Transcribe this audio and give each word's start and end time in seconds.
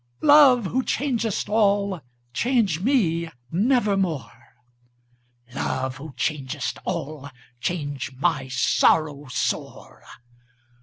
Love, 0.23 0.65
who 0.65 0.81
changest 0.83 1.47
all, 1.47 2.01
change 2.33 2.79
me 2.79 3.29
nevermore! 3.51 4.31
"Love, 5.53 5.97
who 5.97 6.11
changest 6.17 6.79
all, 6.85 7.29
change 7.59 8.11
my 8.13 8.47
sorrow 8.47 9.27
sore!" 9.27 10.03